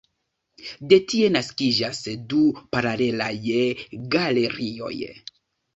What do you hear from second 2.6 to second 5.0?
paralelaj galerioj.